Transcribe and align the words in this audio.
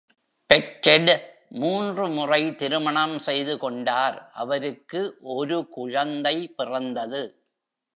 Beckett 0.49 1.11
மூன்று 1.49 2.05
முறை 2.07 2.41
திருமணம் 2.55 3.15
செய்து 3.19 3.55
கொண்டார், 3.57 4.17
அவருக்கு 4.33 5.01
ஒரு 5.21 5.59
குழந்தை 5.69 6.35
பிறந்தது. 6.57 7.21